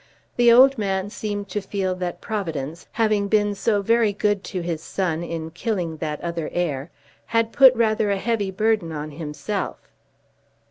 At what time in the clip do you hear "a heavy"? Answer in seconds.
8.09-8.49